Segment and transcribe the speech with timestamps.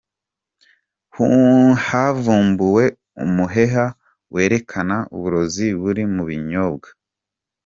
[1.87, 2.83] Havumbuwe
[3.25, 3.85] umuheha
[4.33, 6.89] werekana uburozi buri mu binyobwa